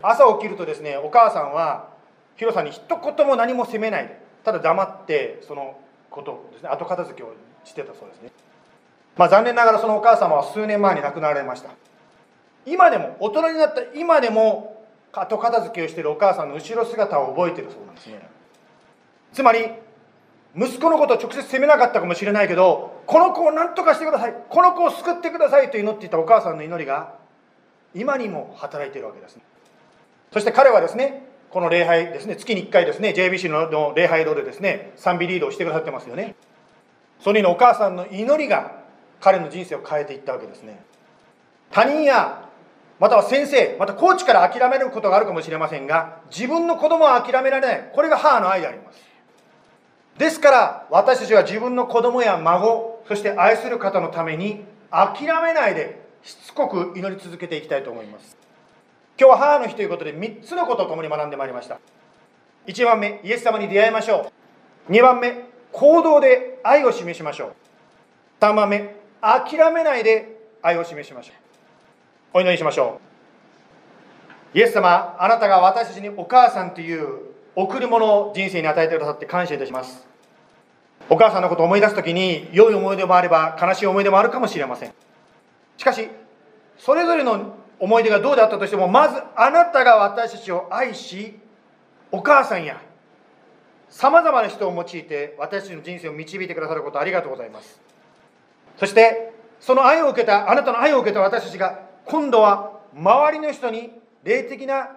[0.00, 1.90] 朝起きるとですねお母さんは
[2.36, 7.34] ヒロさんに一言も何も責めないでただ黙ってそのことをですね後片付けを
[7.66, 8.30] してたそうですね。
[9.16, 11.70] まあ残念ながらそのお母様は数年前に亡くなられました。
[12.64, 18.26] 今でも大人になった今でも後片付けをしているお母さんの後ろ姿を覚えているそうなんですね。
[19.32, 19.66] つまり
[20.56, 27.14] 息子のことを直接責めなかったかもしれないけどこの子を何とかしてくださいこの子を救ってくださいと祈っていたお母さんの祈りが
[27.94, 29.42] 今にも働いているわけですね。
[30.32, 36.34] そして彼はですねこの礼拝ですね月に1回ですね JBC の礼拝堂でですね賛美リードをしてくださってますよね。
[37.20, 38.81] そのお母さんの祈りが
[39.22, 40.82] 彼の人生を変えていったわけですね。
[41.70, 42.48] 他人や
[42.98, 47.90] または先生またコーチから諦めることがあるかもしれませんが自分の子供は諦められない。
[47.94, 49.00] これが母の愛であります。
[50.18, 58.36] ですから私たちは自分の子供や孫そして愛する方のために諦めないでしつこく祈り続けていきたいと思います。
[59.18, 61.78] 今日は母の日ということで3つのことを共に学んでまいりました。
[62.66, 64.30] 1番目イエス様に出会いましょ
[64.88, 64.92] う。
[64.92, 67.54] 2番目行動で愛を示しましょう。
[68.40, 71.34] 3番目諦めないで愛を示しましょう。
[72.34, 73.00] お祈りしましょ
[74.54, 74.58] う。
[74.58, 77.06] イエス様あなたが私たちにお母さんという
[77.54, 80.06] 贈り物を人生に与えてくださって感謝いたします。
[81.08, 84.92] お母さんのことを思い出す時に良い思い出もあれば悲しい思い出もあるかもしれません。
[85.76, 86.08] しかし
[86.78, 91.38] それぞれの思い出がどうであったとしてもまずあなたが私たちを愛し
[92.10, 92.80] お母さんや
[93.88, 97.91] さまざまな人を用いて私たちの人生を導いてくださることありがとうございます。
[98.76, 103.90] そしてその愛を受けたあなたの愛を受けた私たちが今度は周りの人に
[104.24, 104.90] 霊的な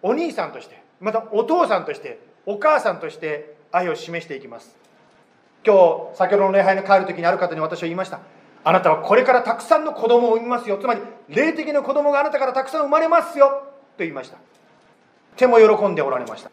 [0.00, 4.76] お兄さんとしてまたお父さんとしてお母さんとして愛を示していきます。
[5.64, 8.20] 今日先ほどの礼拝に帰る時にある方に私は言いました。
[8.64, 10.78] あなたはこれからたくさんの子供を産みますよ。
[10.78, 13.48] つまり霊的な子供があなたからたくさん生まれますよ。
[13.48, 14.38] と言いました。
[15.36, 16.50] 手も喜んでおられました。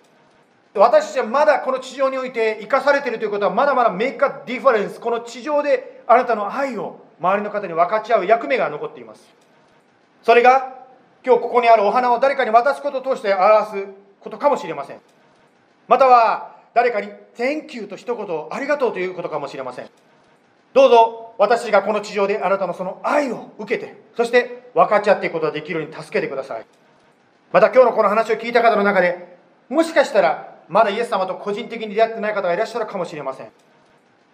[0.76, 9.22] 私たちはまだこの地上において生かされているということはまだまだメイクアディファレンスこの地上であなたの愛を周りの方に分かち合う役目が残っています。
[10.24, 10.74] それが
[11.24, 13.88] 今日ここにあるお花を誰かに渡すことを通して表す
[14.20, 15.00] ことかもしれません。
[15.88, 19.90] または誰かに「Thank you」と一言ありがとうということかもしれません。
[20.74, 26.66] どうぞ私がこの地上であなたのその愛を受けてそして分かち合っていくことができるように助けてください。
[27.52, 29.38] また今日のこの話を聞いた方の中で
[29.70, 33.52] もしかしたらまだイエス様と個人的に出会ってない方がいらっしゃるかもしれません。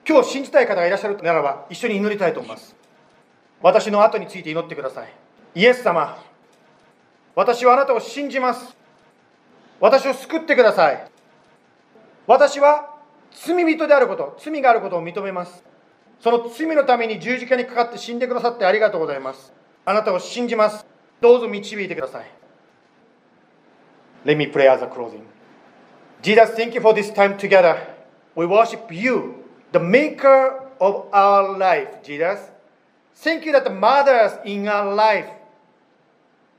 [0.08, 2.76] 今日信じたい方がいらっしゃるならば一緒に祈りたいと思います。
[3.62, 5.10] 私の後について祈ってください。
[5.56, 6.22] イエス様
[7.34, 8.76] 私はあなたを信じます。
[9.80, 11.08] 私を救ってください。
[12.28, 12.96] 私は
[13.32, 15.64] 罪人であること罪があることを認めます。
[16.20, 19.54] その罪のために十字架にかかって死んでくださってありがとうございます。
[19.86, 20.86] あなたを信じます。
[21.20, 22.32] どうぞ導いてください。
[24.24, 25.24] Let me pray as a closing.
[26.22, 27.76] Jesus thank you for this time together.
[28.36, 29.45] We worship you.
[29.76, 32.40] The maker of our life Jesus
[33.16, 35.30] thank you that the mothers in our life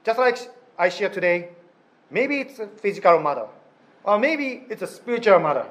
[0.04, 0.36] just like
[0.78, 1.48] I share today
[2.10, 3.46] maybe it's a physical mother
[4.04, 5.64] or maybe it's a spiritual mother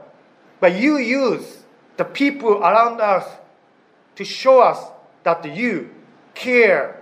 [0.59, 1.65] but you use
[1.97, 3.29] the people around us
[4.15, 4.79] to show us
[5.21, 5.91] that you
[6.33, 6.99] care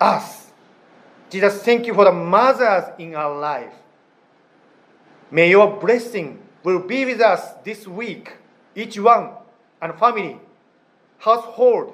[0.00, 0.52] us.
[1.28, 3.74] Jesus, thank you for the mothers in our life.
[5.30, 8.36] May your blessing will be with us this week,
[8.76, 9.30] each one
[9.80, 10.38] and family,
[11.18, 11.92] household.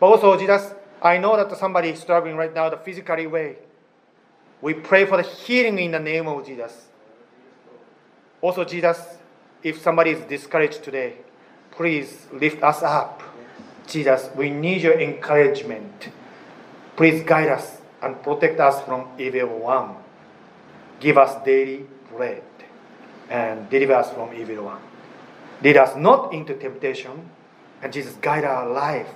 [0.00, 3.56] But also, Jesus, I know that somebody is struggling right now the physically way.
[4.60, 6.86] We pray for the healing in the name of Jesus.
[8.40, 8.98] Also, Jesus,
[9.62, 11.14] if somebody is discouraged today,
[11.70, 13.22] please lift us up.
[13.86, 16.08] Jesus, we need your encouragement.
[16.96, 19.96] Please guide us and protect us from evil one.
[21.00, 22.42] Give us daily bread
[23.28, 24.91] and deliver us from evil one.
[25.62, 27.30] Lead us not into temptation,
[27.82, 29.08] and Jesus, guide our life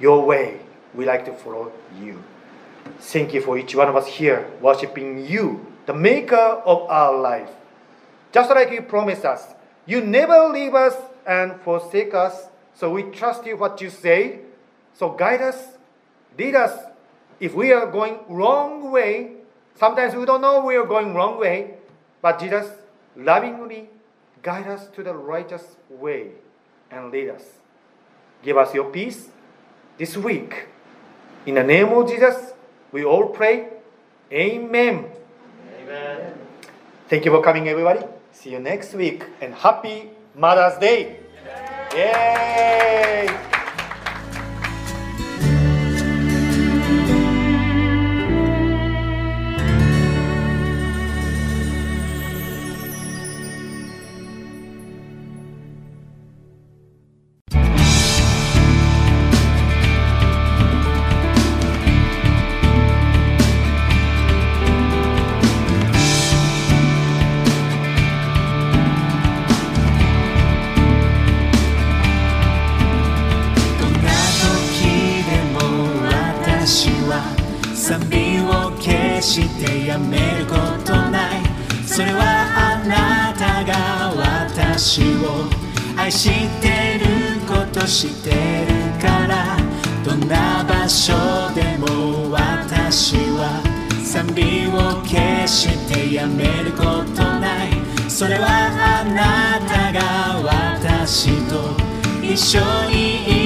[0.00, 0.60] your way.
[0.94, 2.22] We like to follow you.
[2.98, 7.50] Thank you for each one of us here worshiping you, the maker of our life.
[8.32, 9.44] Just like you promised us,
[9.84, 10.94] you never leave us
[11.26, 14.40] and forsake us so we trust you what you say.
[14.94, 15.56] So guide us,
[16.38, 16.78] lead us.
[17.38, 19.32] If we are going wrong way,
[19.78, 21.74] sometimes we don't know we are going wrong way,
[22.22, 22.70] but Jesus
[23.14, 23.90] lovingly
[24.46, 26.30] guide us to the righteous way
[26.92, 27.42] and lead us.
[28.44, 29.28] Give us your peace
[29.98, 30.68] this week.
[31.46, 32.52] In the name of Jesus,
[32.92, 33.70] we all pray.
[34.30, 35.06] Amen.
[35.82, 36.34] Amen.
[37.08, 38.06] Thank you for coming, everybody.
[38.30, 41.18] See you next week and happy Mother's Day.
[41.92, 43.55] Yay!
[86.06, 86.30] 愛し
[86.60, 88.36] てることしてる
[89.02, 89.56] から
[90.04, 91.12] どんな場所
[91.52, 93.60] でも私は
[94.04, 97.72] 賛美を決してやめることない。
[98.08, 98.46] それは
[99.00, 100.38] あなたが
[100.84, 101.74] 私と
[102.24, 103.45] 一緒にいる。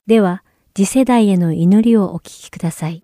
[0.05, 0.43] では、
[0.75, 3.02] 次世代への祈りをお聞きください。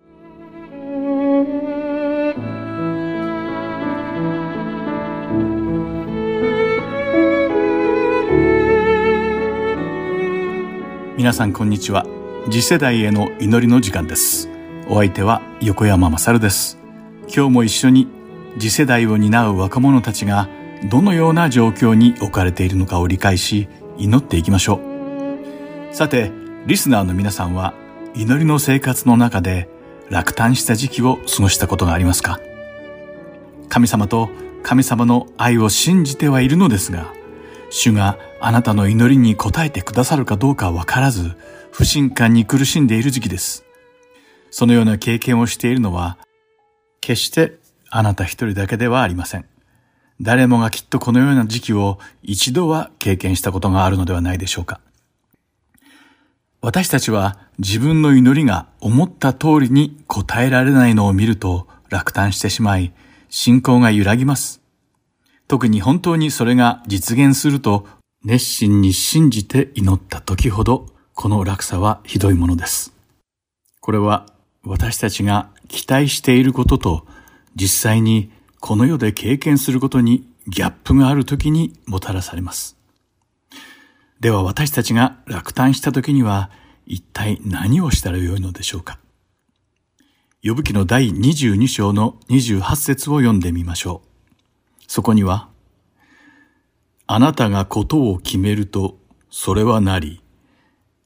[11.20, 12.06] 皆さんこんにちは。
[12.46, 14.48] 次世代への祈りの時間です。
[14.88, 16.78] お相手は横山まさるです。
[17.24, 18.08] 今日も一緒に
[18.58, 20.48] 次世代を担う若者たちが
[20.88, 23.68] どのような状況に置かれているのかを理解し
[23.98, 24.80] 祈っていきましょ
[25.92, 25.94] う。
[25.94, 26.32] さて
[26.64, 27.74] リスナーの皆さんは
[28.14, 29.68] 祈りの生活の中で
[30.08, 32.40] 落胆した時期を過ごしたことがありますか？
[33.68, 34.30] 神様と
[34.62, 37.12] 神様の愛を信じてはいるのですが
[37.70, 41.36] 主があなたの祈りに応えてくださるかどうかわからず、
[41.70, 43.64] 不信感に苦しんでいる時期です。
[44.50, 46.18] そのような経験をしているのは、
[47.00, 47.58] 決して
[47.88, 49.46] あなた一人だけではありません。
[50.20, 54.80] 誰もがきっとこのような時期を一度は経験したことがあるのではないでしょうか。
[56.60, 62.92] 私たちは自分の祈りが思った通りに応えられないのを見ると落胆してしまい、
[63.30, 64.59] 信仰が揺らぎます。
[65.50, 67.84] 特に本当にそれが実現すると
[68.22, 72.94] 熱心に信じて祈った時ほどこの落差はひどいものです。
[73.80, 74.26] これは
[74.62, 77.04] 私たちが期待していることと
[77.56, 78.30] 実際に
[78.60, 82.76] この世で経験することにギャップがある時にもたらされます。
[84.20, 86.52] では私たちが落胆した時には
[86.86, 89.00] 一体何をしたらよいのでしょうか。
[90.44, 94.09] 呼ぶ記の第22章の28節を読んでみましょう。
[94.90, 95.48] そこには、
[97.06, 98.98] あなたがことを決めると、
[99.30, 100.20] それはなり、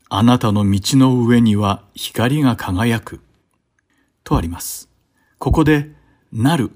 [0.08, 3.20] あなたの道の上には光が輝く、
[4.22, 4.88] とあります。
[5.38, 5.90] ここで、
[6.32, 6.70] なる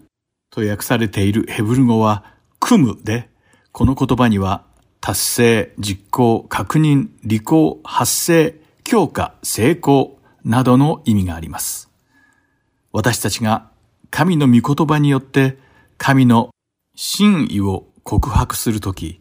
[0.50, 2.24] と訳されているヘブル語は、
[2.60, 3.30] 組むで、
[3.72, 4.66] この言葉には、
[5.00, 11.90] 達成、実行、確認、履行、発生、強化、成功などの意味があります。
[12.92, 13.70] 私たちが
[14.10, 15.56] 神の御言葉によって
[15.96, 16.50] 神の
[17.00, 19.20] 真意を告白するとき、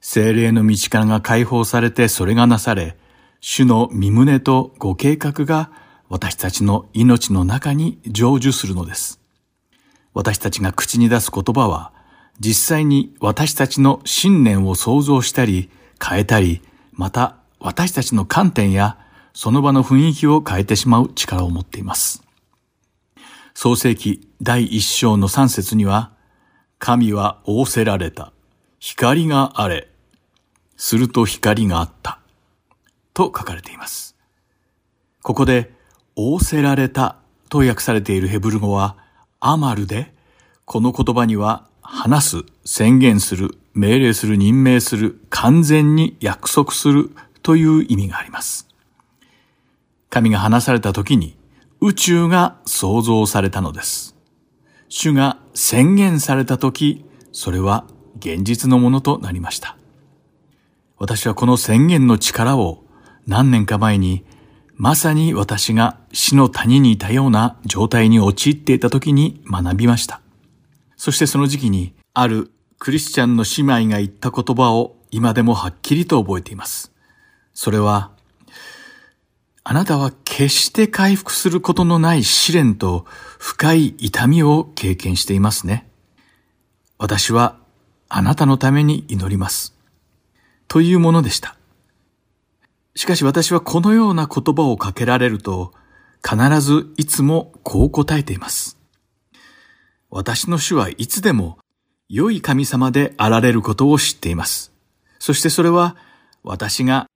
[0.00, 2.96] 精霊の道からが解放されてそれがなされ、
[3.40, 5.70] 主の身胸とご計画が
[6.08, 9.20] 私たちの命の中に成就するのです。
[10.12, 11.92] 私たちが口に出す言葉は、
[12.40, 15.70] 実際に私たちの信念を創造したり、
[16.04, 18.98] 変えたり、また私たちの観点や
[19.34, 22.24] その場の雰囲気を変えてしまう力を持っています。
[23.54, 26.13] 創世記第一章の三節には、
[26.78, 28.32] 神は仰せられた。
[28.78, 29.88] 光があれ。
[30.76, 32.20] すると光があった。
[33.14, 34.16] と書かれています。
[35.22, 35.72] ここで、
[36.16, 37.16] 仰せられた
[37.48, 38.96] と訳されているヘブル語は、
[39.40, 40.12] アマルで、
[40.64, 47.10] この言葉には、話す、宣言する、命令する、任命する、完全に約束する
[47.42, 48.68] という意味があります。
[50.10, 51.36] 神が話された時に、
[51.80, 54.13] 宇宙が創造されたのです。
[54.88, 57.86] 主が宣言された時、それは
[58.18, 59.76] 現実のものとなりました。
[60.98, 62.84] 私はこの宣言の力を
[63.26, 64.24] 何年か前に、
[64.76, 70.20] まさに私が死の谷にいたような状態に陥っていた時に学びました。
[70.96, 76.92] そしてその時期に、あるクリスチャンの姉妹が言った言葉を今でもはっきりと覚えています。
[77.52, 78.13] それは、
[79.66, 83.06] あなたは決して回復することのない試練と
[83.38, 85.88] 深い痛みを経験していますね。
[86.98, 87.56] 私は
[88.10, 89.74] あなたのために祈ります。
[90.68, 91.56] というものでした。
[92.94, 95.72] しかし私はこのような言葉をかけられると、
[96.22, 98.78] 必ずいつもこう答えています。
[100.10, 101.58] 私の主はいつでも
[102.08, 104.72] 良い神様であられることを知っています。
[105.18, 105.96] そしてそれは
[106.42, 107.06] 私が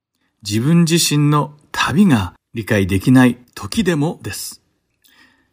[0.41, 4.61] 自分自身の旅が理解できない時でもです。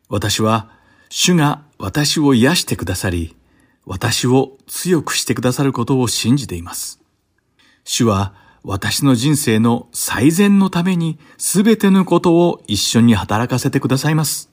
[0.08, 0.70] 私は
[1.10, 3.36] 主が私を癒してくださり、
[3.84, 7.00] 私を強くしてくださることを信じています。
[7.84, 14.50] 主は私の人生の最善のために全てのことを一緒に働かせてくださいます。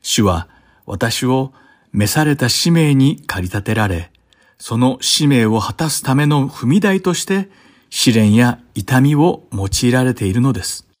[0.00, 0.48] 主は
[0.86, 1.52] 私を
[1.92, 4.10] 召された使命に駆り立てられ、
[4.58, 7.50] その使命を果たすための踏み台として
[7.90, 10.91] 試練や痛みを用いられているのです。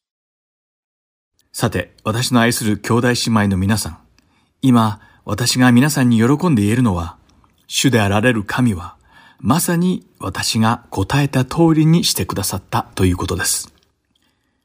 [1.52, 3.98] さて、私の愛する兄弟姉妹の皆さん、
[4.62, 7.18] 今、私が皆さんに喜んで言えるのは、
[7.66, 8.96] 主であられる神は、
[9.38, 13.70] まさに私が答えた通りにしてくださったということです。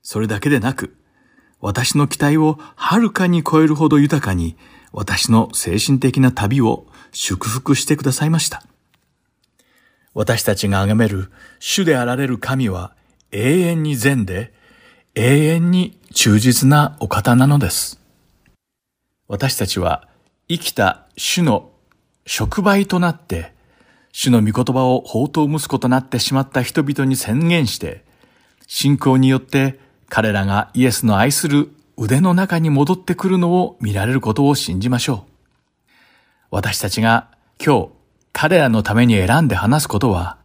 [0.01, 0.95] それだけでなく、
[1.59, 4.55] 私の期待をはるかに超えるほど豊かに、
[4.93, 8.63] 私の精神的な旅を祝福してくださいました。
[10.13, 12.95] 私たちが崇める主であられる神は
[13.31, 14.53] 永遠に善で、
[15.19, 17.99] 永遠に忠実なお方なのです。
[19.27, 20.07] 私たちは
[20.47, 21.71] 生きた主の
[22.27, 23.51] 触媒となって、
[24.11, 28.05] 主の御言葉を宝刀息子となってしまった人々に宣言して、
[28.67, 35.31] 信仰によって彼らがイエスの愛する腕の中に戻ってくるのを見られることを信じましょう。
[36.51, 37.27] 私たちが
[37.59, 37.89] 今日
[38.33, 40.37] 彼らのために選んで話すことは、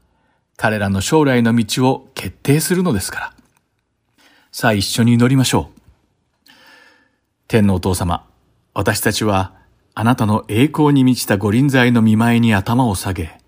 [0.56, 3.41] 彼らの将来の道を決定するのですから。
[4.54, 6.50] さあ一緒に祈りましょう。
[7.48, 8.28] 天のお父様、
[8.74, 9.54] 私たちは
[9.94, 13.38] あなたの栄光に満ちた御臨在の見舞いに頭を下げ、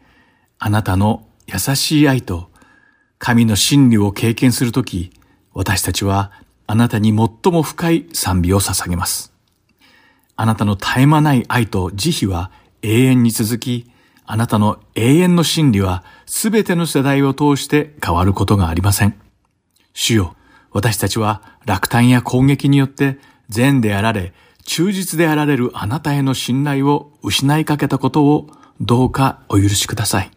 [0.59, 2.49] あなたの優しい愛と
[3.19, 5.13] 神の真理を経験するとき、
[5.53, 6.33] 私たちは
[6.67, 9.31] あなたに最も深い賛美を捧げます。
[10.37, 12.51] あなたの絶え間ない愛と慈悲は
[12.81, 13.91] 永遠に続き、
[14.25, 19.21] あなたの永遠の真理はすべての世代を通して変わることがありません。
[19.93, 20.37] 主よ、
[20.75, 23.19] 私たちは落胆や攻撃によって
[23.49, 28.51] 善であられ、忠実であられるあなたへの信頼を失いかけたことを
[28.81, 30.31] どうかお許しください。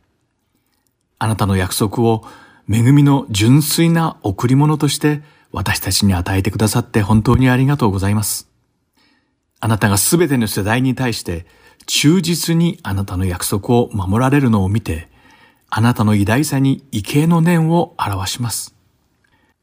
[1.18, 2.24] あなたの約束を
[2.72, 8.48] 恵みの純粋な贈り物として私たちに与えてくださって本当にありがとうございます。
[9.60, 11.48] あなたがすべての世代に対して
[11.88, 15.10] 忠実にあなたの約束を守られるのを見て、
[15.72, 18.77] あなたの偉大さに畏敬の念を表します。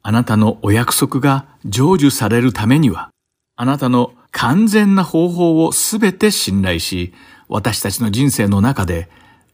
[0.07, 3.09] あなたのお約束が成就されるためには、
[3.57, 7.15] あなたの完全な方法をすべて信頼し、
[7.49, 9.09] 私たちの人生の中で、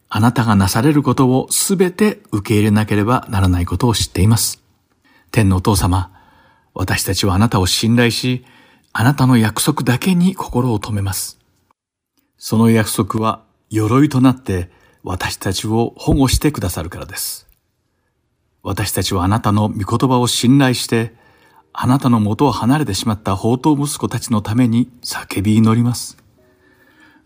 [0.09, 4.61] あなたがなされることをすべて受け入れなければならないことを知っています。
[5.31, 6.11] 天のお父様、
[6.73, 8.43] 私たちはあなたを信頼し、
[8.91, 11.39] あなたの約束だけに心を止めます。
[12.37, 14.69] その約束は鎧となって
[15.01, 17.50] 私たちを保護してくださるからです。
[18.63, 21.13] 私たちはあなたの御言葉を信頼して、
[21.73, 26.17] あなたの元を離れてしまった宝刀息子たちのために叫び祈ります。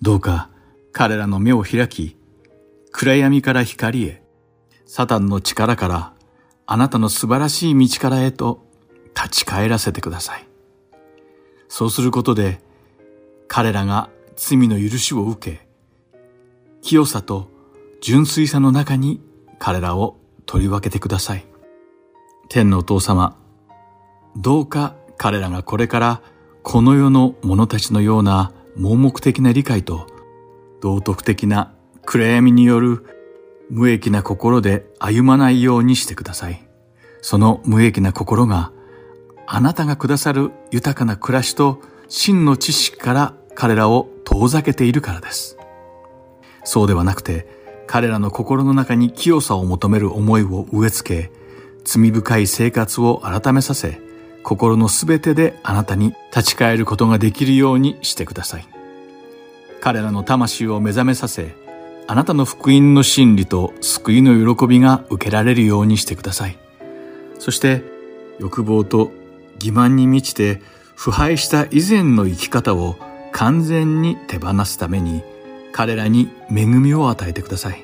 [0.02, 0.50] どうか
[0.92, 2.16] 彼らの目を開き、
[2.92, 4.24] 暗闇から光へ、
[4.86, 6.14] サタンの力から
[6.68, 8.66] あなたの素晴らしい道からへと
[9.16, 10.48] 立ち返らせてください。
[11.68, 12.62] そうすることで
[13.48, 15.68] 彼らが罪の許しを受け、
[16.82, 17.50] 清さと
[18.00, 19.22] 純粋さの中に
[19.60, 21.46] 彼らを取り分けてください。
[22.50, 23.38] 天のお父様、
[24.38, 26.22] どうか彼らがこれから
[26.64, 30.08] この世の者たちのような盲目的な理解と
[30.82, 31.74] 道徳的な
[32.06, 33.06] 暗闇による
[33.70, 36.68] 無益な心で歩まないようにしてください。
[37.22, 38.72] その無益な心が
[39.48, 45.58] あなたがくださる豊かな暮らしと真の知識から彼らを遠ざけているからです。
[46.64, 47.48] そうではなくて、
[47.88, 51.32] 彼らの心の中に清さを求める思いを植え付け、
[51.84, 54.02] 罪深い生活を改めさせ、
[54.44, 58.68] 心のすべてであなたに立ち返ることができるようにしてください。
[59.82, 61.56] 彼らの魂を目覚めさせ、
[62.08, 66.58] あなたの福音の真理と救いの喜びが受けられるようにしてください。
[67.40, 67.84] そして、
[68.40, 69.12] 欲望と
[69.60, 70.62] 欺瞞に満ちて
[70.96, 72.96] 腐敗した以前の生き方を
[73.32, 75.24] 完全に手放すために
[75.78, 77.84] 彼らに恵みを与えてください。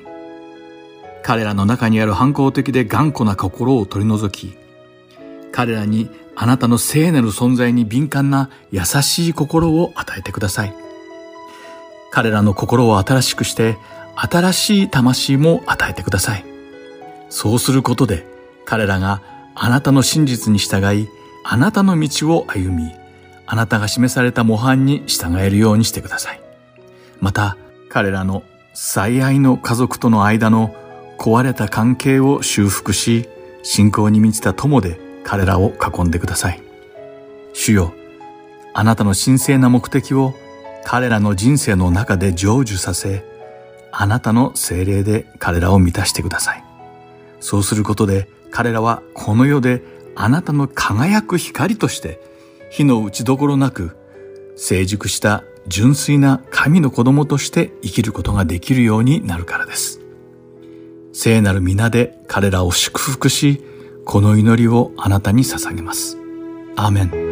[1.22, 4.56] 彼らの中にある反抗的で頑固な心を取り除き、
[5.52, 10.74] 彼らにあなたの聖なる存在に敏感な優しい心を与えてください。
[12.10, 13.76] 彼らの心を新しくして、
[14.16, 16.46] 新しい魂も与えてください。
[17.28, 18.26] そうすることで、
[18.64, 19.20] 彼らが
[19.54, 21.08] あなたの真実に従い、
[21.44, 22.90] あなたの道を歩み、
[23.44, 26.40] あなたが示された模範に従えるようにしてください。
[27.20, 27.58] また、
[27.92, 30.74] 彼らの最愛の家族との間の
[31.18, 33.28] 壊れた関係を修復し、
[33.62, 36.62] 信仰に満ちた友で彼らを囲んでください。
[37.52, 37.92] 主よ、
[38.72, 40.32] あなたの神聖な目的を
[40.84, 43.26] 彼らの人生の中で成就させ、
[43.92, 46.64] あなたの精霊で彼らを満たしてください。
[47.40, 49.82] そうすることで彼らはこの世で
[50.16, 52.22] あなたの輝く光として
[52.70, 53.98] 火の打ちどころなく
[54.56, 60.00] 成熟した純粋な神の子供として生きることができるようになるからです。
[61.12, 63.62] 聖なる皆で彼らを祝福し、
[64.04, 66.18] この祈りをあなたに捧げます。
[66.76, 67.31] アーメン。